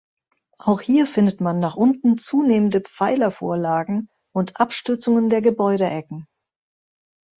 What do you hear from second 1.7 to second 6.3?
unten zunehmende Pfeilervorlagen und Abstützungen der Gebäudeecken.